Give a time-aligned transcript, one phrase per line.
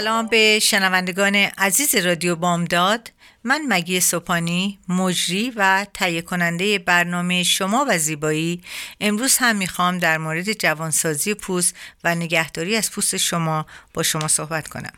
[0.00, 3.12] سلام به شنوندگان عزیز رادیو بامداد.
[3.44, 8.62] من مگی سوپانی مجری و تهیه کننده برنامه شما و زیبایی.
[9.00, 14.68] امروز هم می‌خوام در مورد جوانسازی پوست و نگهداری از پوست شما با شما صحبت
[14.68, 14.92] کنم.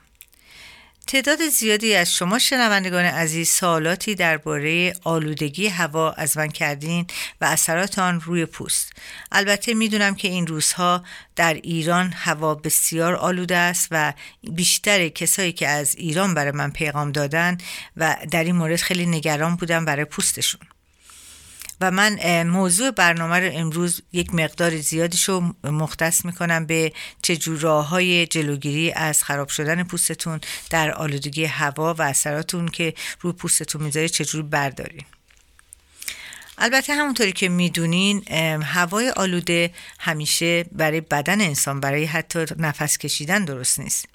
[1.06, 7.06] تعداد زیادی از شما شنوندگان عزیز سوالاتی درباره آلودگی هوا از من کردین
[7.40, 8.92] و اثرات آن روی پوست.
[9.32, 11.04] البته می‌دونم که این روزها
[11.36, 17.12] در ایران هوا بسیار آلوده است و بیشتر کسایی که از ایران برای من پیغام
[17.12, 17.58] دادن
[17.96, 20.60] و در این مورد خیلی نگران بودم برای پوستشون.
[21.82, 27.88] و من موضوع برنامه رو امروز یک مقدار زیادیش رو مختص می‌کنم به چجور راه
[27.88, 34.08] های جلوگیری از خراب شدن پوستتون در آلودگی هوا و اثراتون که روی پوستتون می‌ذاره
[34.08, 35.04] چجور بردارین
[36.58, 38.22] البته همونطوری که می‌دونین
[38.62, 44.08] هوای آلوده همیشه برای بدن انسان برای حتی نفس کشیدن درست نیست.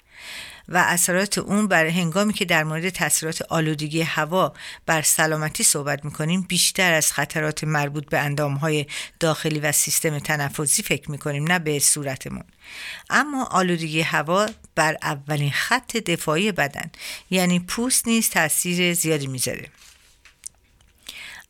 [0.68, 4.52] و اثرات اون بر هنگامی که در مورد تاثیرات آلودگی هوا
[4.86, 8.86] بر سلامتی صحبت می‌کنیم بیشتر از خطرات مربوط به اندامهای
[9.20, 12.44] داخلی و سیستم تنفسی فکر می‌کنیم نه به صورتمون.
[13.10, 16.90] اما آلودگی هوا بر اولین خط دفاعی بدن
[17.30, 19.68] یعنی پوست نیز تاثیر زیادی می‌ذاره.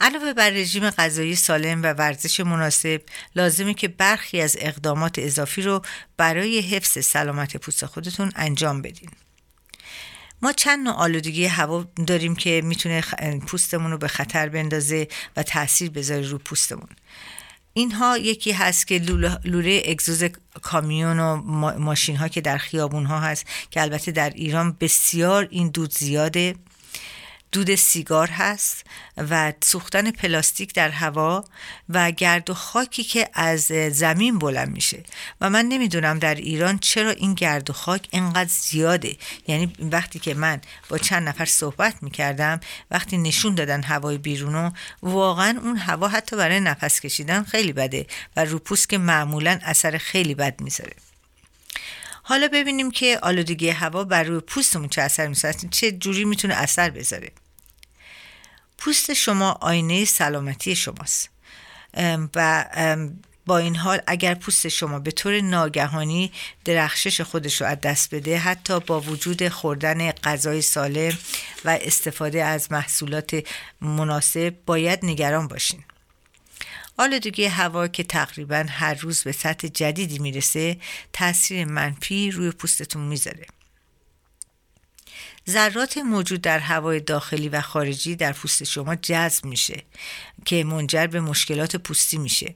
[0.00, 3.02] علاوه بر رژیم غذایی سالم و ورزش مناسب
[3.36, 5.82] لازمه که برخی از اقدامات اضافی رو
[6.16, 9.10] برای حفظ سلامت پوست خودتون انجام بدین.
[10.42, 13.00] ما چند نوع آلودگی هوا داریم که می‌تونه
[13.46, 16.88] پوستمون رو به خطر بندازه و تاثیر بذاره رو پوستمون.
[17.72, 18.98] اینها یکی هست که
[19.44, 20.24] لوله اگزوز
[20.62, 21.36] کامیون و
[21.78, 26.54] ماشین ها که در خیابون ها هست که البته در ایران بسیار این دود زیاده.
[27.52, 28.84] دود سیگار هست
[29.16, 31.44] و سوختن پلاستیک در هوا
[31.88, 33.60] و گرد و خاکی که از
[33.92, 35.02] زمین بلند میشه.
[35.40, 39.16] و من نمی‌دونم در ایران چرا این گرد و خاک انقدر زیاده.
[39.46, 42.60] یعنی وقتی که من با چند نفر صحبت می‌کردم
[42.90, 44.70] وقتی نشون دادن هوای بیرونو
[45.02, 48.06] واقعا اون هوا حتی برای نفس کشیدن خیلی بده
[48.36, 50.92] و رو پوست که معمولا اثر خیلی بد می‌ذاره.
[52.28, 55.54] حالا ببینیم که آلودگی هوا بر روی پوستمون چه اثر می‌ذاره.
[55.70, 57.32] چه جوری می‌تونه اثر بذاره؟
[58.78, 61.30] پوست شما آینه سلامتی شماست.
[62.34, 62.64] و
[63.46, 66.32] با این حال اگر پوست شما به طور ناگهانی
[66.64, 71.18] درخشش خودش رو از دست بده حتی با وجود خوردن غذای سالم
[71.64, 73.44] و استفاده از محصولات
[73.80, 75.84] مناسب باید نگران باشین.
[76.98, 80.78] آلودگی هوا که تقریبا هر روز به سطح جدیدی می‌رسه
[81.12, 83.46] تاثیر منفی روی پوستتون می‌ذاره.
[85.48, 89.82] ذرات موجود در هوای داخلی و خارجی در پوست شما جذب میشه
[90.44, 92.54] که منجر به مشکلات پوستی میشه.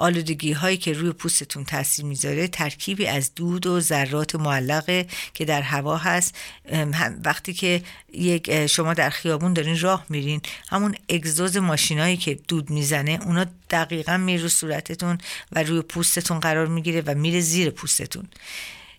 [0.00, 5.62] آلودگی هایی که روی پوستتون تاثیر می‌ذاره ترکیبی از دود و ذرات معلقه که در
[5.62, 6.34] هوا هست.
[7.24, 13.18] وقتی که یک شما در خیابون دارین راه میرین همون اگزوز ماشینایی که دود می‌زنه
[13.26, 15.18] اونا دقیقا میره صورتتون
[15.52, 18.28] و روی پوستتون قرار می‌گیره و میره زیر پوستتون.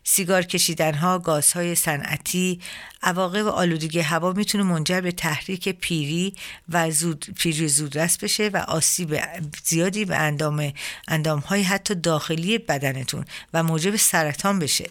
[0.03, 2.59] سیگار کشیدن ها گازهای صنعتی
[3.03, 6.35] عواقب آلودگی هوا می‌تونه منجر به تحریک پیری
[6.69, 9.19] و زود پیری زودرس بشه و آسیب
[9.63, 10.73] زیادی به اندام
[11.07, 14.89] اندام های حتی داخلی بدنتون و موجب سرطان بشه.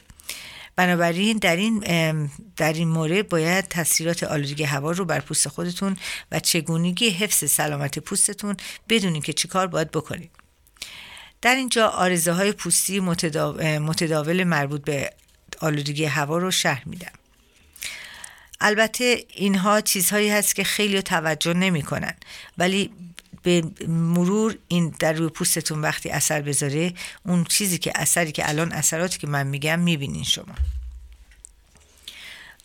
[0.77, 1.79] بنابراین در این
[2.57, 5.97] در این مورد باید تاثیرات آلودگی هوا رو بر پوست خودتون
[6.33, 8.57] و چگونگی حفظ سلامت پوستتون
[8.89, 10.40] بدونید که چیکار باید بکنید.
[11.43, 13.01] در اینجا آرزه های پوستی
[13.81, 15.13] متداول مربوط به
[15.61, 17.13] آلودگی هوا رو شهر میدم.
[18.61, 22.15] البته اینها چیزهایی هست که خیلی توجه نمی کنن
[22.59, 22.91] ولی
[23.43, 26.95] به مرور این در روی پوستتون وقتی اثر بذاره
[27.27, 30.55] اون چیزی که اثری که الان اثراتی که من میگم می‌بینین شما.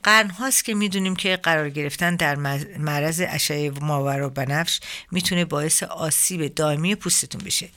[0.03, 2.35] قرن هاست که می‌دونیم که قرار گرفتن در
[2.77, 4.79] معرض اشعه ماورا بنفش
[5.11, 7.69] می‌تونه باعث آسیب دائمی پوستتون بشه.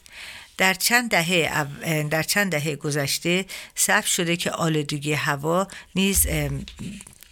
[0.58, 1.66] در چند دهه
[2.02, 3.44] در چند دهه گذشته
[3.78, 6.26] ثبت شده که آلودگی هوا نیز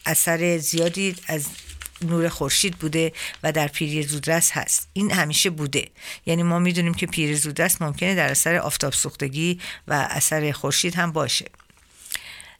[0.06, 1.46] اثر زیادی از
[2.02, 3.12] نور خورشید بوده
[3.42, 4.88] و در پیری زودرس هست.
[4.92, 5.88] این همیشه بوده.
[6.26, 11.12] یعنی ما می‌دونیم که پیری زودرس ممکنه در اثر آفتاب سوختگی و اثر خورشید هم
[11.12, 11.46] باشه.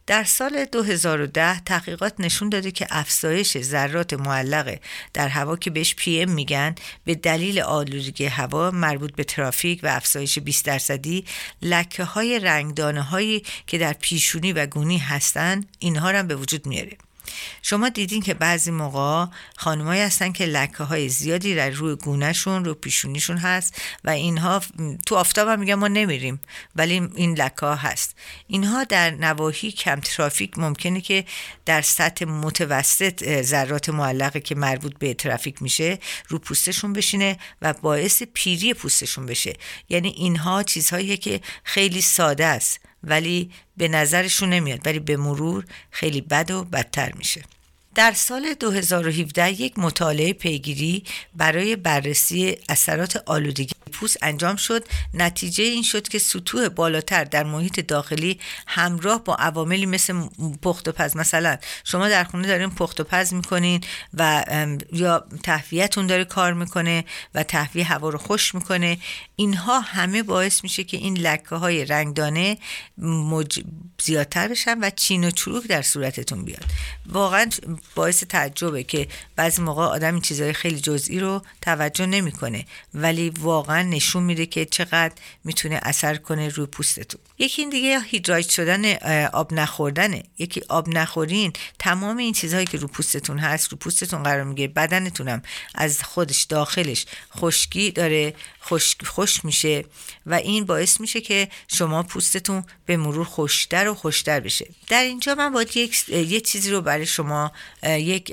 [0.07, 4.81] در سال 2010 تحقیقات نشون داده که افزایش ذرات معلقه
[5.15, 6.75] در هوا که بهش پی ام میگن
[7.05, 11.25] به دلیل آلودگی هوا مربوط به ترافیک و افزایش 20 درصدی
[11.63, 16.97] لکه های رنگدانه هایی که در پیشونی و گونی هستن اینها رو به وجود میاره.
[17.63, 19.27] شما دیدین که بعضی موقع
[19.57, 24.63] خانمایی هستن که لکه های زیادی در روی گونهشون رو پیشونیشون هست و اینها
[25.07, 26.41] تو آفتاب هم میگن ما نمیریم
[26.77, 28.17] ولی این لکه ها هست.
[28.47, 31.25] اینها در نواحی کم ترافیک ممکنه که
[31.65, 35.99] در سطح متوسط ذرات معلقه که مربوط به ترافیک میشه
[36.29, 39.57] رو پوستشون بشینه و باعث پیری پوستشون بشه.
[39.89, 42.81] یعنی اینها چیزهایی که خیلی ساده است.
[43.07, 44.87] ولی به نظرشون نمیاد.
[44.87, 47.43] ولی به مرور خیلی بد و بدتر میشه.
[47.97, 51.05] در سال 2017 یک مطالعه پیگیری
[51.35, 54.85] برای بررسی اثرات آلودگی پوست انجام شد.
[55.15, 60.29] نتیجه این شد که سطوح بالاتر در محیط داخلی همراه با عواملی مثل
[60.63, 61.17] پخت و پز.
[61.17, 63.81] مثلا شما در خونه دارین پخت و پز می‌کنین
[64.15, 64.45] و
[64.93, 67.05] یا تهویهتون داره کار می‌کنه
[67.35, 68.99] و تهویه هوا رو خوش می‌کنه.
[69.37, 72.59] اینها همه باعث میشه که این لکه های رنگدانه
[72.99, 73.61] مج...
[74.03, 76.65] زیادتر بشن و چین و چروک در صورتتون بیاد.
[77.07, 77.51] واقعا
[77.95, 82.67] باعث تعجبه که بعضی موقع آدم این چیزهای خیلی جزئی رو توجه نمی‌کنه.
[82.95, 87.21] ولی واقعا نشون میده که چقدر می‌تونه اثر کنه روی پوستتون.
[87.39, 88.95] یکی این دیگه هیدرایت شدن
[89.27, 90.23] آب نخوردنه.
[90.39, 94.73] یکی آب نخورین تمام این چیزهایی که رو پوستتون هست رو پوستتون قرار می‌گیره.
[94.73, 95.43] بدنتونم
[95.75, 97.07] از خودش داخلش
[97.37, 98.35] خشکی داره.
[98.67, 99.85] خوش, خوش میشه
[100.27, 104.67] و این باعث میشه که شما پوستتون به مرور خوشتر و خوشتر بشه.
[104.89, 107.53] در اینجا من باید یک یه چیزی رو برای شما
[107.83, 108.33] یک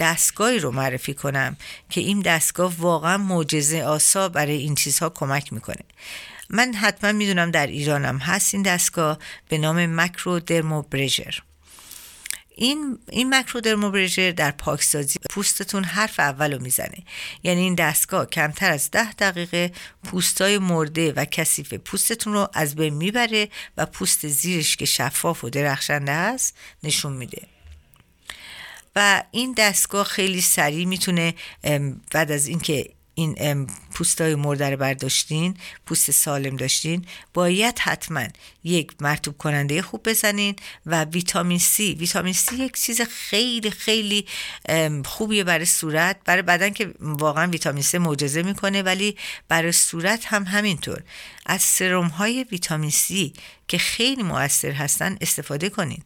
[0.00, 1.56] دستگاهی رو معرفی کنم
[1.90, 5.84] که این دستگاه واقعا معجزه آسا برای این چیزها کمک می‌کنه.
[6.50, 9.18] من حتما می‌دونم در ایرانم هست این دستگاه
[9.48, 11.38] به نام مکرو درمو برژر
[12.56, 17.04] این این مکرودرموبرژر در پاکسازی پوستتون حرف اولو می‌زنه.
[17.42, 19.72] یعنی این دستگاه کمتر از ده دقیقه
[20.04, 25.50] پوستای مرده و کثیف پوستتون رو از بین می‌بره و پوست زیرش که شفاف و
[25.50, 27.42] درخشنده است نشون میده.
[28.96, 31.34] و این دستگاه خیلی سریع می‌تونه
[32.10, 35.56] بعد از اینکه این پوستای مرده رو برداشتین
[35.86, 37.04] پوست سالم داشتین
[37.34, 38.26] باید حتما
[38.64, 40.56] یک مرتوب کننده خوب بزنین
[40.86, 41.94] و ویتامین سی.
[41.94, 44.26] ویتامین سی یک چیز خیلی خیلی
[45.04, 49.16] خوبیه برای صورت برای بدن که واقعا ویتامین سی معجزه می‌کنه ولی
[49.48, 51.02] برای صورت هم همینطور.
[51.46, 53.32] از سرم های ویتامین سی
[53.72, 56.02] که خیلی موثر هستن استفاده کنین.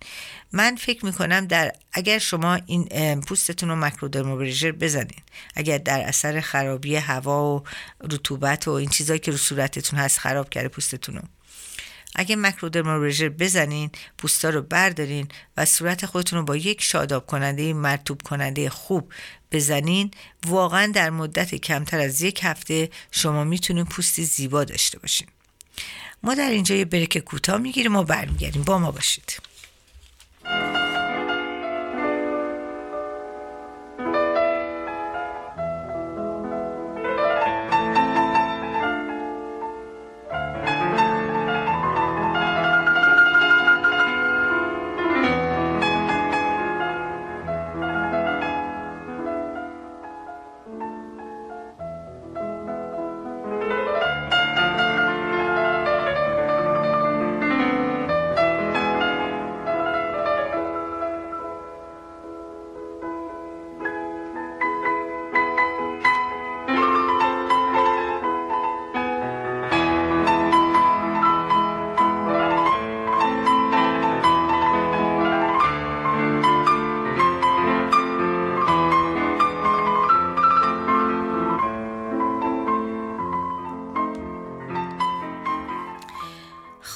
[0.53, 5.23] من فکر می‌کنم در اگر شما این پوستتون رو مکرودرموبریژر بزنین
[5.55, 7.65] اگر در اثر خرابی هوا و
[8.01, 11.23] رطوبت و این چیزایی که رو صورتتون هست خراب کرده پوستتون رو.
[12.15, 18.23] اگه مکرودرموبریژر بزنین پوستا رو بردارین و صورت خودتون رو با یک شاداب کننده مرتوب
[18.23, 19.13] کننده خوب
[19.53, 20.11] بزنین
[20.47, 25.27] واقعا در مدت کمتر از یک هفته شما می‌تونین پوستی زیبا داشته باشین.
[26.23, 28.63] ما در اینجا یه بریک کوتاه می‌گیریم و برمیگردیم.
[28.63, 29.39] با ما باشید.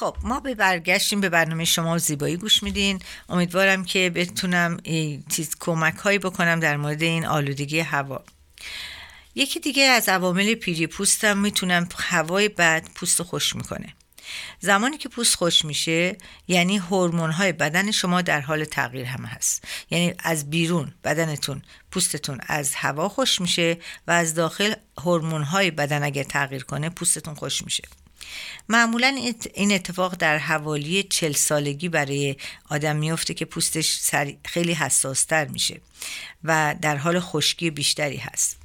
[0.01, 2.99] خب ما به برگشتیم به برنامه شما زیبایی گوش میدین.
[3.29, 4.77] امیدوارم که بتونم
[5.29, 8.23] چیز کمک هایی بکنم در مورد این آلودگی هوا.
[9.35, 13.93] یکی دیگه از عوامل پیری پوستم می‌تونم هوای بد پوست خوش می‌کنه.
[14.59, 16.17] زمانی که پوست خوش میشه
[16.47, 19.63] یعنی هورمون های بدن شما در حال تغییر هم هست.
[19.89, 23.77] یعنی از بیرون بدنتون پوستتون از هوا خوش میشه
[24.07, 27.83] و از داخل هورمون های بدن اگر تغییر کنه پوستتون خوش میشه.
[28.69, 29.15] معمولا
[29.53, 32.35] این اتفاق در حوالی چل سالگی برای
[32.69, 33.99] آدم میفته که پوستش
[34.45, 35.81] خیلی حساستر میشه
[36.43, 38.61] و در حال خشکی بیشتری هست.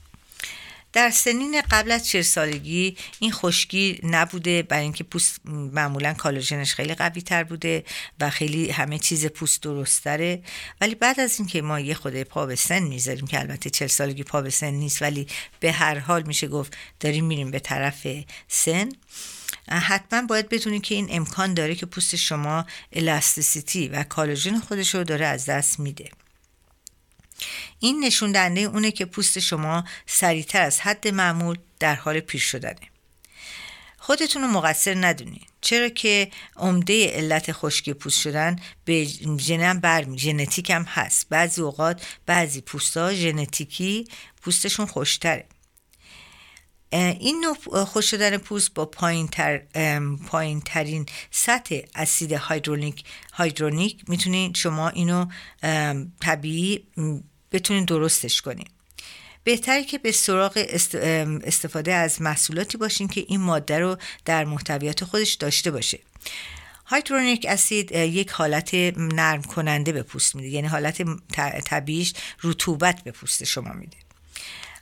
[0.97, 6.95] در سنین قبل از چهل سالگی این خشکی نبوده برای اینکه پوست معمولا کالاژنش خیلی
[6.95, 7.85] قوی تر بوده
[8.21, 10.43] و خیلی همه چیز پوست درستره
[10.81, 14.23] ولی بعد از اینکه ما یه خود پا به سن می‌ذاریم که البته چهل سالگی
[14.23, 15.27] پا به سن نیست ولی
[15.61, 18.07] به هر حال میشه گفت داریم میریم به طرف
[18.49, 18.89] سن.
[19.69, 25.05] حتما باید بدونید که این امکان داره که پوست شما الاستیسیتی و کالاژن خودش رو
[25.05, 26.11] داره از دست میده.
[27.79, 32.91] این نشون دهنده اونه که پوست شما سریعتر از حد معمول در حال پیر شدنه.
[33.99, 39.05] خودتون رو مقصر ندونید چرا که عمده علت خشکی پوست شدن به
[39.39, 41.27] ژنم برمی ژنتیک هم هست.
[41.29, 44.09] بعضی اوقات بعضی پوستا ژنتیکی
[44.43, 45.45] پوستشون خوشتره.
[46.91, 49.59] این نوع خوش شدن پوست با پایین, تر،
[50.27, 55.27] پایین ترین سطح اسید هایدرونیک هایدرونیک می‌تونید شما اینو
[56.21, 56.87] طبیعی
[57.53, 58.71] بتونید درستش کنید
[59.45, 60.67] بهتره که به سراغ
[61.45, 65.99] استفاده از محصولاتی باشین که این ماده رو در محتویات خودش داشته باشه.
[66.87, 70.49] هایدرونیک اسید یک حالت نرم کننده به پوست میده.
[70.49, 71.03] یعنی حالت
[71.65, 72.15] طبیعیش
[72.45, 73.97] رطوبت به پوست شما میده.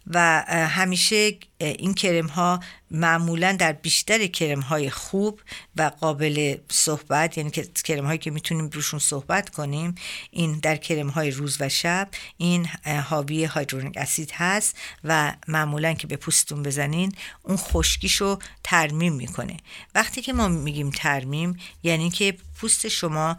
[0.07, 2.61] و همیشه این کرم ها
[2.95, 5.41] معمولا در بیشتر کرم های خوب
[5.77, 7.51] و قابل صحبت یعنی
[7.85, 9.95] کرم هایی که می‌تونیم روشون صحبت کنیم
[10.31, 12.67] این در کرم های روز و شب این
[13.09, 19.57] حاوی هایدرونیک اسید هست و معمولا که به پوستتون بزنین اون خشکیشو ترمیم می‌کنه.
[19.95, 23.37] وقتی که ما میگیم ترمیم یعنی که پوست شما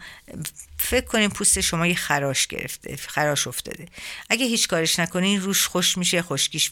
[0.77, 3.85] فکر کنیم پوست شما یه خراش گرفته خراش افتاده.
[4.29, 6.71] اگه هیچ کارش نکنین روش خوش میشه خشکیش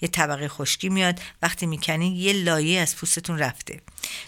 [0.00, 1.20] یه طبقه خشکی میاد.
[1.42, 3.80] وقتی می‌کنین یه لایه از پوستتون رفته.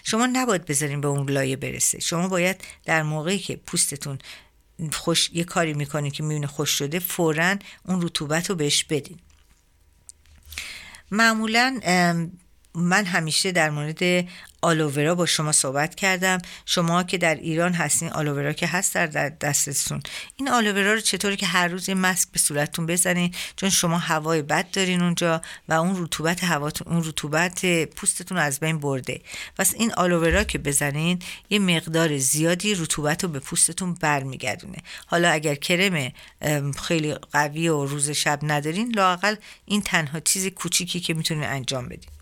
[0.03, 1.99] شما نباید بذارین به اون لایه برسه.
[1.99, 4.19] شما باید در موقعی که پوستتون
[4.91, 9.19] خوش یه کاری می‌کنه که می‌بینه خوش شده فورا اون رطوبت رو بهش بدین.
[11.11, 11.79] معمولا
[12.75, 14.27] من همیشه در مورد
[14.61, 16.37] آلوورا با شما صحبت کردم.
[16.65, 20.01] شما که در ایران هستین آلوورا که هست در دستتون.
[20.35, 24.41] این آلوورا رو چطوری که هر روز یه مسک به صورتتون بزنین؟ چون شما هوای
[24.41, 29.21] بد دارین اونجا و اون رطوبت هواتون اون رطوبت پوستتون از بین برده.
[29.57, 34.77] پس این آلوورا که بزنین یه مقدار زیادی رطوبت رو به پوستتون برمیگردونه.
[35.05, 36.11] حالا اگر کرم
[36.83, 42.12] خیلی قوی و روز شب ندارین لاقل این تنها چیز کوچیکی که می‌تونین انجام بدین.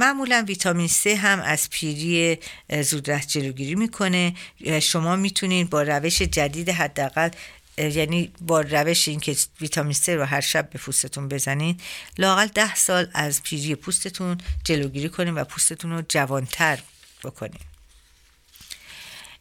[0.00, 2.38] معمولا ویتامین C هم از پیری
[2.82, 4.34] زودرس جلوگیری می‌کنه.
[4.82, 7.30] شما می‌تونید با روش جدید حداقل
[7.78, 11.80] یعنی با روش اینکه ویتامین C رو هر شب به پوستتون بزنین
[12.18, 16.78] لاقل ده سال از پیری پوستتون جلوگیری کنین و پوستتون رو جوانتر
[17.24, 17.60] بکنین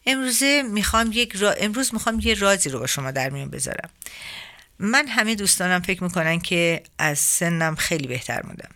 [0.05, 1.51] امروزه می‌خوام یک را...
[1.51, 3.89] امروز می‌خوام یه رازی رو با شما در میون بذارم.
[4.79, 8.69] من همه دوستانم فکر می‌کنن که از سنم خیلی بهتر موندم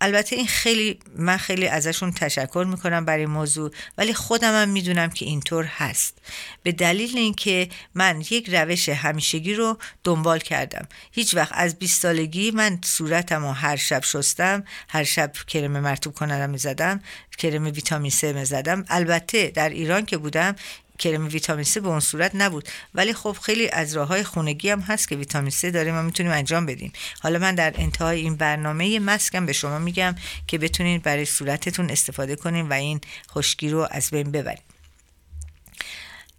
[0.00, 5.24] البته این خیلی من خیلی ازشون تشکر می‌کنم برای موضوع ولی خودم هم می‌دونم که
[5.24, 6.18] اینطور هست.
[6.62, 10.88] به دلیل اینکه من یک روش همیشگی رو دنبال کردم.
[11.12, 16.14] هیچ وقت از 20 سالگی من صورتم رو هر شب شستم هر شب کرم مرتوب
[16.14, 17.00] کنندم می‌زدم
[17.38, 18.84] کرم ویتامین C می‌زدم.
[18.88, 20.56] البته در ایران که بودم
[20.98, 22.68] کرم ویتامین C به اون صورت نبود.
[22.94, 26.32] ولی خب خیلی از راه های خونگی هم هست که ویتامین C داریم و می‌تونیم
[26.32, 26.92] انجام بدیم.
[27.20, 30.14] حالا من در انتهای این برنامه مسکم به شما میگم
[30.46, 33.00] که بتونید برای صورتتون استفاده کنیم و این
[33.30, 34.75] خشکی رو از بین ببریم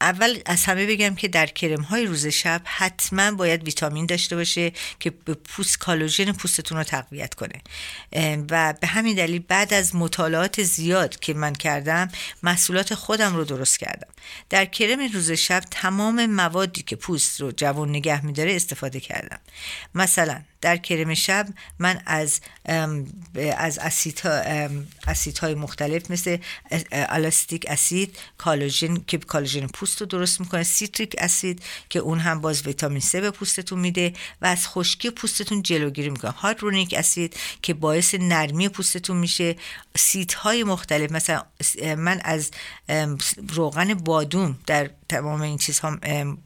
[0.01, 4.71] اول از همه بگم که در کرم های روز شب حتما باید ویتامین داشته باشه
[4.99, 7.61] که به پوست کالوژن پوستتون رو تقویت کنه.
[8.49, 12.09] و به همین دلیل بعد از مطالعات زیاد که من کردم
[12.43, 14.07] محصولات خودم رو درست کردم.
[14.49, 19.39] در کرم روز شب تمام موادی که پوست رو جوان نگه میداره استفاده کردم.
[19.95, 21.47] مثلا در کرم شب
[21.79, 22.41] من از
[23.57, 23.79] از
[25.07, 26.37] اسیدهای مختلف مثل
[26.91, 32.67] elastic acid کلاژن که کلاژن پوست رو درست می‌کنه citric acid که اون هم باز
[32.67, 36.31] ویتامین C به پوستتون میده و از خشکی پوستتون جلوگیری می‌کنه.
[36.31, 39.55] hyaluronic acid که باعث نرمی پوستتون میشه.
[39.97, 41.43] سیتهای مختلف مثلا
[41.97, 42.51] من از
[43.49, 45.97] روغن بادوم در تمام این چیزها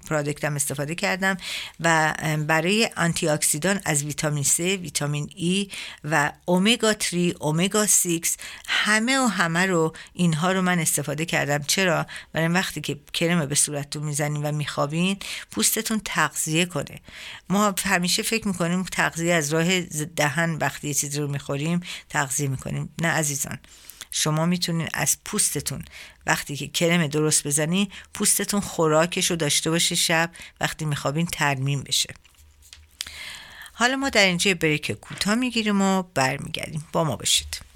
[0.10, 1.38] پرادکتم استفاده کردم
[1.80, 2.14] و
[2.48, 8.20] برای آنتی اکسیدان از ویتامین C، ویتامین E و اومگا 3، اومگا 6
[8.68, 11.64] همه و همه رو اینها رو من استفاده کردم.
[11.64, 15.18] چرا؟ برای وقتی که کرم به صورتتون می‌زنین و میخوابین
[15.52, 17.00] پوستتون تغذیه کنه.
[17.50, 22.90] ما همیشه فکر می‌کنیم تغذیه از راه دهن وقتی یه چیزی رو می‌خوریم تغذیه می‌کنیم.
[23.02, 23.60] نه عزیزان.
[24.12, 25.86] شما می‌تونین از پوستتون
[26.26, 32.14] وقتی که کرم درست بزنی پوستتون خوراکش رو داشته باشه شب وقتی میخوابین ترمیم بشه.
[33.74, 36.88] حالا ما در اینجا بریک کوتاه می‌گیریم و برمیگردیم.
[36.92, 37.71] با ما باشید.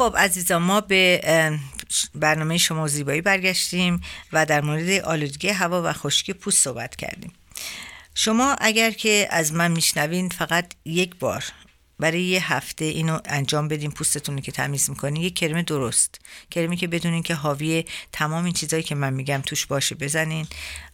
[0.00, 1.20] خب عزیزان ما به
[2.14, 4.00] برنامه شما زیبایی برگشتیم
[4.32, 7.32] و در مورد آلودگی هوا و خشکی پوست صحبت کردیم.
[8.14, 11.44] شما اگر که از من میشنوین فقط یک بار
[12.00, 15.22] برای یه هفته اینو انجام بدین پوستتون رو که تمیز می‌کنین.
[15.22, 16.20] یه کرم درست.
[16.50, 20.46] کرمی که بدونین که حاوی تمام این چیزایی که من میگم توش باشه بزنین.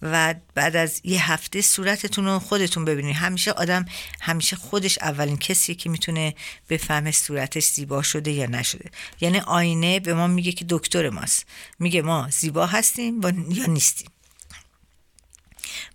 [0.03, 3.15] و بعد از یه هفته صورتتون رو خودتون ببینین.
[3.15, 3.85] همیشه آدم
[4.21, 6.35] همیشه خودش اولین کسیه که می‌تونه
[6.71, 8.91] بفهمه صورتش زیبا شده یا نشده.
[9.21, 11.47] یعنی آینه به ما میگه که دکتر ماست.
[11.79, 14.11] میگه ما زیبا هستیم یا نیستیم.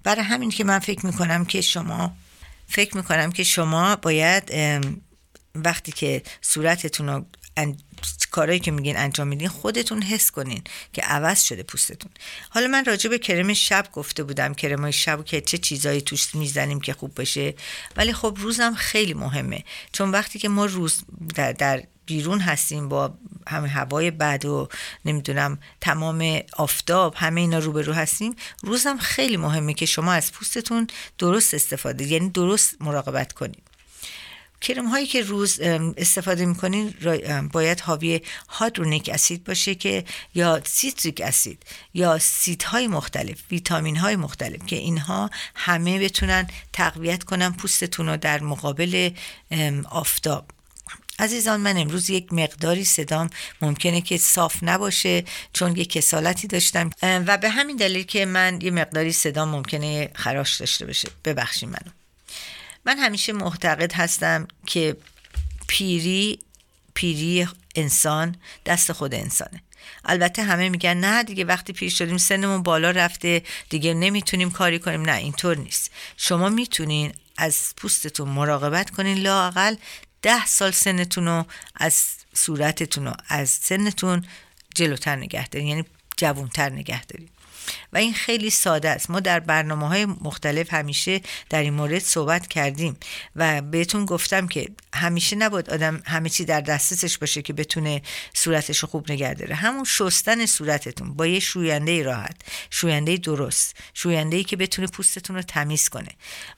[0.03, 2.15] برای همین که من فکر می‌کنم که شما
[2.71, 4.51] فکر می‌کنم که شما باید
[5.55, 7.25] وقتی که صورتتون رو
[8.31, 12.11] کارهایی که میگین انجام میدین خودتون حس کنین که عوض شده پوستتون.
[12.49, 16.81] حالا من راجع به کرم شب گفته بودم کرمای شب که چه چیزایی توش می‌زنیم
[16.81, 17.53] که خوب بشه.
[17.97, 19.63] ولی خب روزم خیلی مهمه.
[19.91, 21.01] چون وقتی که ما روز
[21.35, 23.13] در, در بیرون هستیم با
[23.47, 24.67] همه هوای بد و
[25.05, 28.35] نمی‌دونم تمام آفتاب همه اینا روبرو هستیم.
[28.63, 33.63] روزم خیلی مهمه که شما از پوستتون درست استفاده یعنی درست مراقبت کنید.
[34.61, 35.59] کرم هایی که روز
[35.97, 36.93] استفاده می‌کنین
[37.51, 44.15] باید حاوی hyaluronic acid باشه که یا citric acid یا acid های مختلف ویتامین های
[44.15, 49.09] مختلف که اینها همه بتونن تقویت کنن پوستتون رو در مقابل
[49.89, 50.45] آفتاب.
[51.19, 53.29] عزیزان من امروز یک مقداری صدام
[53.61, 56.89] ممکنه که صاف نباشه چون یک کسالتی داشتم.
[57.01, 61.09] و به همین دلیل که من یه مقداری صدام ممکنه خراش داشته باشه.
[61.25, 61.91] ببخشید منو.
[62.85, 64.97] من همیشه معتقد هستم که
[65.67, 66.39] پیری
[66.93, 69.63] پیری انسان دست خود انسانه.
[70.05, 75.01] البته همه میگن نه دیگه وقتی پیر شدیم سنمون بالا رفته دیگه نمی‌تونیم کاری کنیم.
[75.01, 75.91] نه اینطور نیست.
[76.17, 79.75] شما می‌تونین از پوستتون مراقبت کنین لاقل
[80.21, 84.25] ده سال سنتون رو از صورتتون رو از سنتون
[84.75, 85.85] جلوتر نگه دارین یعنی
[86.17, 87.29] جوونتر نگه دارین.
[87.93, 89.09] و این خیلی ساده است.
[89.09, 92.97] ما در برنامه های مختلف همیشه در این مورد صحبت کردیم
[93.35, 98.01] و بهتون گفتم که همیشه نباید آدم همه چی در دسترسش باشه که بتونه
[98.33, 99.55] صورتش رو خوب نگه داره.
[99.55, 102.35] همون شستن صورتتون با یه شوینده راحت
[102.69, 106.11] شوینده درست شوینده که بتونه پوستتون رو تمیز کنه.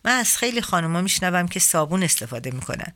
[0.06, 2.93] من از خیلی خانوما میشنوم که صابون استفاده می‌کنن.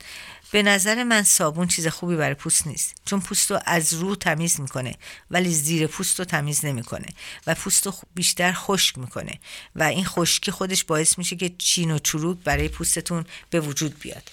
[0.52, 2.96] به نظر من صابون چیز خوبی برای پوست نیست.
[3.06, 4.96] چون پوست رو از رو تمیز می‌کنه
[5.32, 7.08] ولی زیر پوست رو تمیز نمی‌کنه
[7.48, 9.40] و پوست رو بیشتر خشک می‌کنه
[9.76, 14.32] و این خشکی خودش باعث میشه که چین و چروک برای پوستتون به وجود بیاد.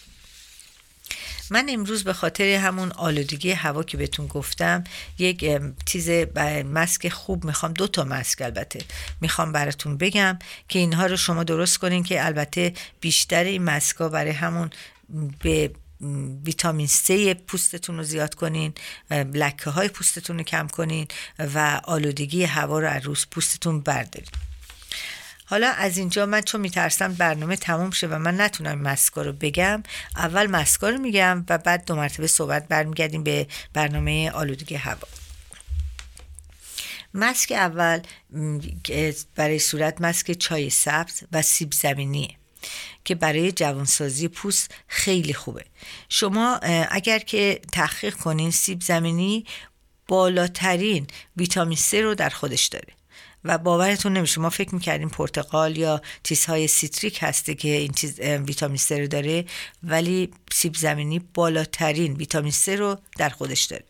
[1.50, 4.84] من امروز به خاطر همون آلودگی هوا که بهتون گفتم
[5.18, 6.10] یک چیز
[6.64, 8.84] مسک خوب می‌خوام دو تا مسک البته
[9.20, 14.30] می‌خوام براتون بگم که اینها رو شما درست کنین که البته بیشتر این مسکا برای
[14.30, 14.70] همون
[15.42, 15.70] به
[16.44, 17.10] ویتامین C
[17.46, 18.72] پوستتون رو زیاد کنین
[19.10, 21.06] لکه های پوستتون رو کم کنین
[21.38, 24.30] و آلودگی هوا رو از روز پوستتون بردارین.
[25.46, 29.82] حالا از اینجا من چون میترسم برنامه تموم شه و من نتونم مسکا رو بگم
[30.16, 35.08] اول مسکا رو میگم و بعد دو مرتبه صحبت برمیگردیم به برنامه آلودگی هوا.
[37.14, 38.00] مسک اول
[39.36, 42.36] برای صورت مسک چای سبز و سیب زمینیه.
[43.04, 45.64] که برای جوانسازی پوست خیلی خوبه.
[46.08, 46.56] شما
[46.90, 49.44] اگر که تحقیق کنین سیب زمینی
[50.08, 52.92] بالاترین ویتامین C رو در خودش داره
[53.44, 54.40] و باورتون نمیشه.
[54.40, 59.44] ما فکر می‌کردیم پرتقال یا چیزهای سیتریک هسته که این چیز ویتامین C رو داره
[59.82, 63.84] ولی سیب زمینی بالاترین ویتامین C رو در خودش داره.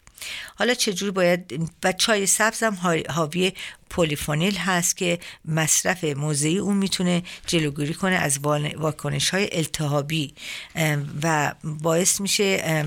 [0.56, 3.52] حالا چجور باید و چای سبز هم حاوی
[3.90, 8.38] پولیفونیل هست که مصرف موضعی اون می‌تونه جلوگیری کنه از
[8.76, 10.34] واکنش های التهابی
[11.22, 12.84] و باعث میشه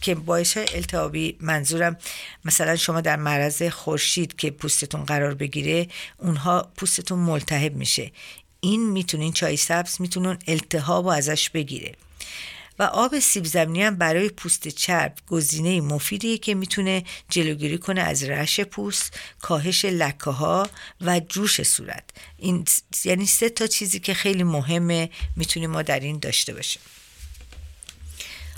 [0.00, 1.96] که باعث التهابی منظورم
[2.44, 8.12] مثلا شما در معرض خورشید که پوستتون قرار بگیره اونها پوستتون ملتهب میشه.
[8.60, 11.94] این می‌تونین چای سبز می‌تونن التهاب ازش بگیره.
[12.80, 18.22] و آب سیب زمینی هم برای پوست چرب گزینه مفیدیه که می‌تونه جلوگیری کنه از
[18.22, 20.68] رش پوست، کاهش لکه ها
[21.00, 22.04] و جوش صورت.
[22.36, 22.64] این
[23.04, 26.82] یعنی سه تا چیزی که خیلی مهمه می‌تونیم ما در این داشته باشیم.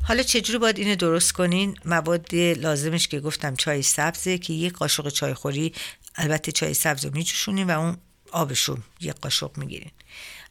[0.03, 5.09] حالا چجوری باید اینو درست کنین مواد لازمش که گفتم چای سبزه که یک قاشق
[5.09, 5.73] چای خوری
[6.17, 7.97] البته چای سبز رو میجوشونین و اون
[8.33, 9.91] آبشو یک قاشق می‌گیرین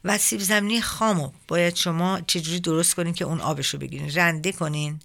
[0.04, 4.10] و سیب زمینی خامو باید شما چجوری درست کنین که اون آبش رو بگیرین.
[4.14, 5.00] رنده کنین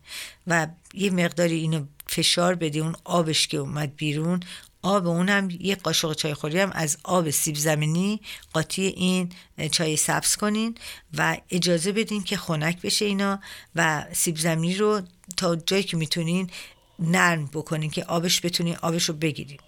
[0.48, 4.40] و یه مقداری اینو فشار بدی اون آبش که اومد بیرون
[4.82, 8.22] آب اون هم یه قاشق چای خوری هم از آب سیب زمینی
[8.54, 9.32] قاطی این
[9.72, 10.76] چای سبز کنین
[11.18, 13.40] و اجازه بدین که خنک بشه اینا
[13.76, 15.02] و سیب زمینی رو
[15.38, 16.50] تا جایی که می‌تونین
[17.00, 19.60] نرم بکنین که آبش بتونین آبش رو بگیرین.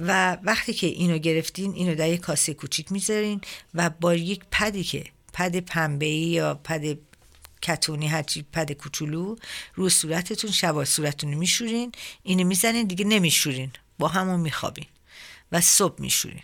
[0.00, 3.40] و وقتی که اینو گرفتین اینو در یک کاسه کوچیک می‌ذارین
[3.74, 6.98] و با یک پدی که پد پنبه یا پد
[7.62, 9.36] کتونی هرچی پد کوچولو
[9.74, 14.86] رو صورتتون شبا صورتتون میشورین اینو می‌زنین دیگه نمیشورین با همون میخوابین
[15.52, 16.42] و صبح میشورین.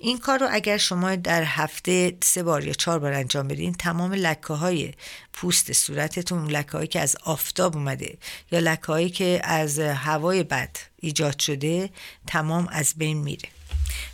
[0.00, 4.12] این کار رو اگر شما در هفته سه بار یا چهار بار انجام بدین تمام
[4.12, 4.94] لکه های
[5.32, 8.18] پوست صورتتون لکه هایی که از آفتاب اومده
[8.52, 11.90] یا لکه هایی که از هوای بد ایجاد شده
[12.26, 13.48] تمام از بین میره.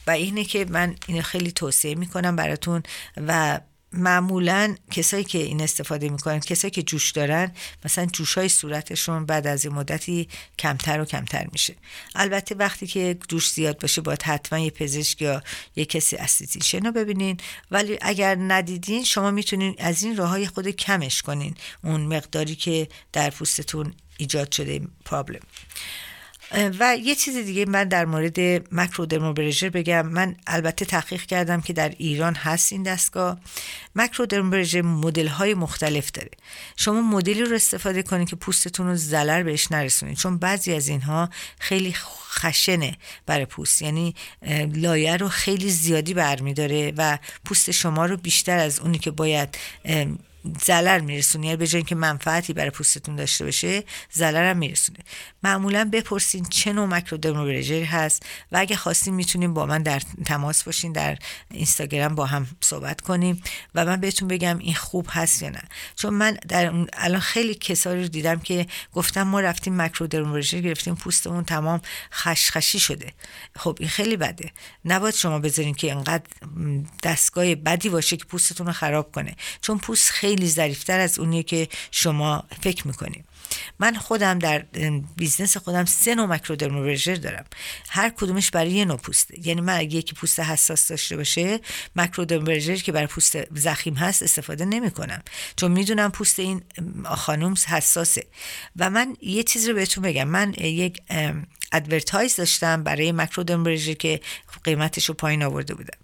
[0.07, 2.83] و اینه که من اینو خیلی توصیه می‌کنم براتون
[3.17, 3.61] و
[3.97, 7.53] معمولا کسایی که این استفاده می‌کنن کسایی که جوش دارن
[7.85, 10.29] مثلا جوش های صورتشون بعد از این مدتی
[10.59, 11.75] کمتر و کمتر میشه.
[12.15, 15.43] البته وقتی که جوش زیاد باشه باید حتما یه پزشک یا
[15.77, 17.37] یه کسی استیتیشن رو ببینین.
[17.71, 21.55] ولی اگر ندیدین شما می‌تونین از این راه های خود کمش کنین.
[21.85, 25.41] اون مقداری که در پوستتون ایجاد شده پرابلم
[26.53, 28.41] و یه چیز دیگه من در مورد
[28.75, 30.07] مکرودرموبرژر بگم.
[30.07, 33.39] من البته تحقیق کردم که در ایران هست این دستگاه.
[33.97, 36.31] مکرودرموبرژر مدل های مختلف داره.
[36.77, 40.17] شما مدلی رو استفاده کنید که پوستتون رو زلر بهش نرسونید.
[40.17, 41.95] چون بعضی از اینها خیلی
[42.29, 43.83] خشنه برای پوست.
[43.83, 44.15] یعنی
[44.75, 49.59] لایه رو خیلی زیادی برمیداره و پوست شما رو بیشتر از اونی که باید
[50.65, 54.99] ضرر میرسونه یعنی به جای اینکه منفعتی برای پوستتون داشته باشه ضرر هم میرسونه.
[55.43, 60.93] معمولا بپرسین چه نوع مکرودرموبرژری هست و اگه خواستین می‌تونیم با من در تماس باشین
[60.93, 61.19] در
[61.51, 63.43] اینستاگرام با هم صحبت کنیم
[63.75, 65.63] و من بهتون بگم این خوب هست یا نه.
[65.97, 71.45] چون من در الان خیلی کسایی رو دیدم که گفتم ما رفتیم microdermabrasion گرفتیم پوستمون
[71.45, 71.81] تمام
[72.13, 73.13] خشخشی شده.
[73.57, 74.51] خب این خیلی بده.
[74.85, 76.25] نباید شما بذارین که اینقدر
[77.03, 79.37] دستگاه بدی باشه که پوستتون رو خراب کنه.
[79.61, 83.25] چون پوست خیلی خیلی ظریفتر از اونیه که شما فکر می‌کنیم
[83.79, 84.59] من خودم در
[85.17, 87.45] business خودم سه نوع microdermabrasion دارم.
[87.89, 91.61] هر کدومش برای یه نوع پوسته یعنی من اگه یکی پوست حساس داشته باشه
[91.97, 95.23] microdermabrasion که برای پوست ضخیم هست استفاده نمی کنم
[95.57, 96.63] چون می‌دونم پوست این
[97.05, 98.27] خانوم حساسه.
[98.77, 100.29] و من یه چیز رو بهتون بگم.
[100.29, 101.03] من یک
[101.73, 104.21] advertise داشتم برای microdermabrasion که
[104.65, 105.99] قیمتش رو پایین آورده بودم.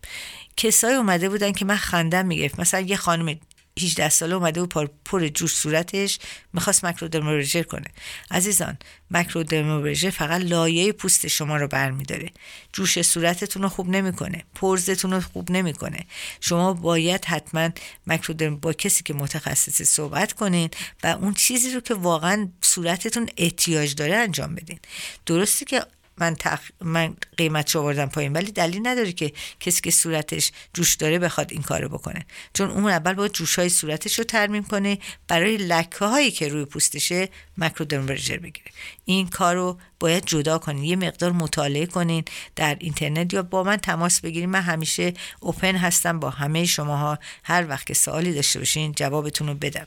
[0.57, 3.41] کسایی اومده بودن که من خندم می‌گرفت مثلا یه خانم
[3.85, 4.67] 18 ساله اومده و
[5.05, 6.19] پر جوش صورتش.
[6.53, 7.87] می‌خواست microdermabrasion کنه.
[8.31, 8.79] عزیزان
[9.11, 12.31] microdermabrasion فقط لایه پوست شما رو برمیداره.
[12.73, 14.45] جوش صورتتون رو خوب نمی‌کنه.
[14.55, 16.07] pores تون رو خوب نمی‌کنه.
[16.41, 17.69] شما باید حتما
[18.07, 20.71] مکرودرم با کسی که متخصص صحبت کنین
[21.03, 24.79] و اون چیزی رو که واقعا صورتتون احتیاج داره انجام بدین.
[25.27, 25.85] درسته که
[26.21, 26.71] من, تخ...
[26.81, 28.33] من قیمت آوردم پایین.
[28.33, 32.27] ولی دلیل نداره که کسی که صورتش جوش داره بخواد این کارو بکنه.
[32.55, 36.65] چون اون اول باید جوش های صورتش رو ترمیم کنه برای لکه هایی که روی
[36.65, 37.29] پوستشه
[37.59, 38.71] مکرودرمبرژر بگیره.
[39.05, 40.85] این کار رو باید جدا کنین.
[40.85, 42.25] یه مقدار مطالعه کنین
[42.57, 44.51] در اینترنت یا با من تماس بگیرین.
[44.51, 47.19] من همیشه اوپن هستم با همه شماها.
[47.45, 49.87] هر وقت که سوالی داشته باشین جوابتون رو بدم.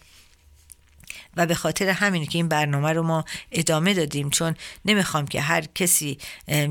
[1.38, 5.64] و به خاطر همینه که این برنامه رو ما ادامه دادیم چون نمی‌خوام که هر
[5.76, 6.18] کسی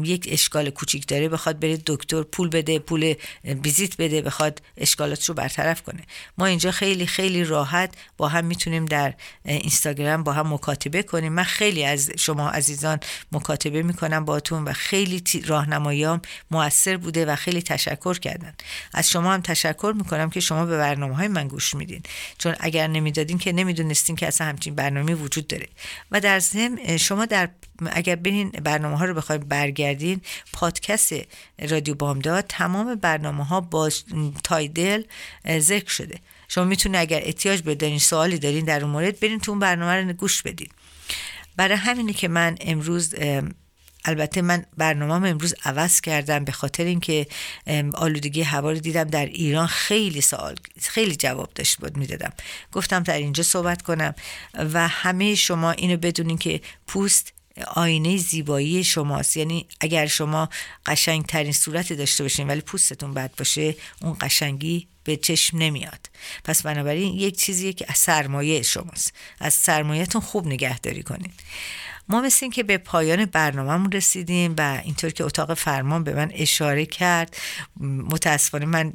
[0.05, 5.35] یک اشکال کوچیک داره بخواد بره دکتر پول بده پول ویزیت بده بخواد اشکالات رو
[5.35, 6.03] برطرف کنه.
[6.39, 11.33] ما اینجا خیلی خیلی راحت با هم می‌تونیم در اینستاگرام با هم مکاتبه کنیم.
[11.33, 13.01] من خیلی از شما عزیزان
[13.33, 16.21] مکاتبه می‌کنم باتون و خیلی راهنماییام
[16.51, 18.55] موثر بوده و خیلی تشکر کردن.
[18.95, 22.03] از شما هم تشکر می‌کنم که شما به برنامه های من گوش میدین.
[22.39, 25.69] چون اگر نمی‌دادین که نمی‌دونستین که اصلا همچین برنامه وجود داره.
[26.11, 27.49] و در ضمن شما در
[27.93, 30.21] اگر برین برنامه ها رو بخواید برگردین
[30.53, 31.15] پادکست
[31.59, 33.91] رادیو بامداد تمام برنامه ها با
[34.45, 35.03] تایدل
[35.59, 36.19] ذکر شده.
[36.49, 40.13] شما می‌تونه اگر احتیاج بدارین سوالی دارین در اون مورد برین تو اون برنامه رو
[40.13, 40.69] گوش بدین.
[41.57, 43.15] برای همینه که من امروز
[44.05, 47.27] البته من برنامه امروز عوض کردم به خاطر اینکه
[47.95, 52.33] آلودگی هوا رو دیدم در ایران خیلی سوال خیلی جواب داشت بود می‌دادم.
[52.73, 54.15] گفتم در اینجا صحبت کنم
[54.55, 57.33] و همه شما اینو بدونین که پوست
[57.67, 59.37] آینه زیبایی شماست.
[59.37, 60.49] یعنی اگر شما
[60.87, 66.11] قشنگ ترین صورت داشته باشین ولی پوستتون بد باشه اون قشنگی به چشم نمیاد.
[66.45, 69.13] پس بنابراین یک چیزیه که از سرمایه شماست.
[69.41, 71.33] از سرمایهتون خوب نگهداری کنین.
[72.09, 76.31] ما مثل این که به پایان برنامهمون رسیدیم و اینطور که اتاق فرمان به من
[76.35, 77.37] اشاره کرد
[77.81, 78.93] متاسفانه من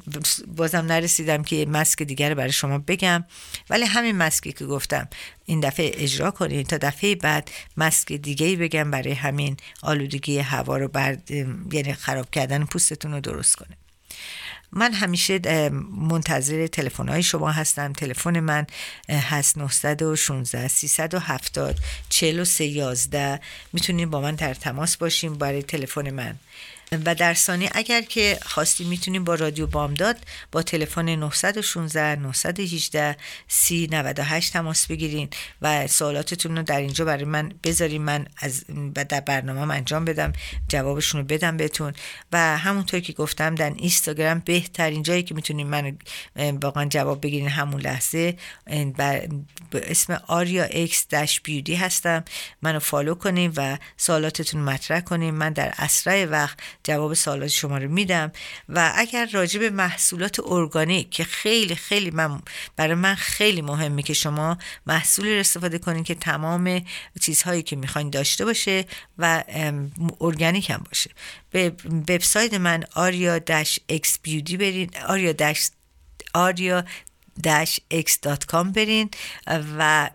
[0.56, 3.24] بازم نرسیدم که مسک دیگر برای شما بگم.
[3.70, 5.08] ولی همین مسکی که گفتم
[5.44, 10.88] این دفعه اجرا کنید تا دفعه بعد مسک دیگه بگم برای همین آلودگی هوا رو
[10.88, 11.16] بر
[11.72, 13.87] یعنی خراب کردن پوستتون رو درست کنه.
[14.72, 17.92] من همیشه منتظر تلفن های شما هستم.
[17.92, 18.66] تلفن من
[19.08, 21.76] هست 916 370
[22.10, 23.40] 4311
[23.72, 26.34] می‌تونید با من در تماس باشیم برای تلفن من.
[26.92, 30.16] و در ثانیه اگر که خواستیم می‌تونیم با رادیو بامداد
[30.52, 33.16] با تلفن 916 918
[33.48, 35.28] 3098 تماس بگیرین
[35.62, 38.02] و سوالاتتون رو در اینجا برای من بذارین.
[38.02, 38.64] من از
[38.96, 40.32] و در برنامه انجام بدم
[40.68, 41.92] جوابشون رو بدم بهتون.
[42.32, 45.98] و همونطور که گفتم در اینستاگرام بهترین جایی که می‌تونین من
[46.36, 48.36] واقعا جواب بگیرین همون لحظه
[49.70, 52.24] به اسم آریا X dash Beauty هستم.
[52.62, 55.34] منو فالو کنین و سوالاتتون مطرح کنین.
[55.34, 58.32] من در اسرع وقت جواب سوالات شما رو میدم.
[58.68, 62.42] و اگر راجع به محصولات ارگانیک که خیلی خیلی من
[62.76, 66.84] برای من خیلی مهمه که شما محصولی رو استفاده کنین که تمام
[67.20, 68.84] چیزهایی که می‌خواین داشته باشه
[69.18, 69.44] و
[70.20, 71.10] ارگانیک هم باشه.
[71.50, 71.72] به
[72.08, 75.70] وبسایت من آریا داش اکس بیودی برین آریا داش
[76.34, 76.84] آریا
[77.94, 79.10] x.com برین
[79.78, 80.10] و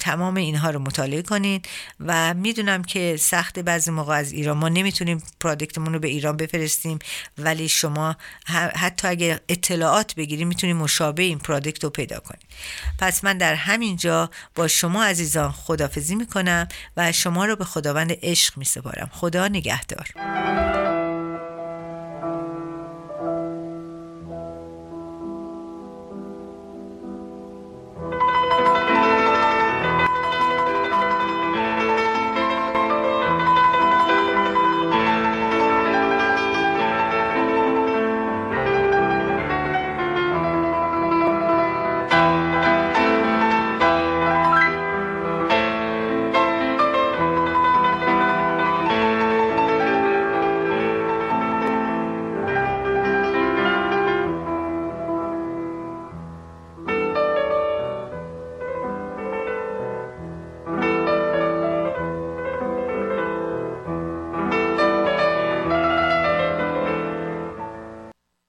[0.00, 1.60] تمام اینها رو مطالعه کنین
[2.00, 6.98] و می‌دونم که سخت بعضی موقع از ایران ما نمی‌تونیم پرادکتمون رو به ایران بفرستیم
[7.38, 8.16] ولی شما
[8.76, 12.46] حتی اگر اطلاعات بگیریم می‌تونیم مشابه این پرادکت رو پیدا کنیم
[12.98, 18.12] پس من در همین جا با شما عزیزان خدافزی می‌کنم و شما رو به خداوند
[18.22, 19.10] عشق میسپارم.
[19.12, 20.08] خدا نگهدار.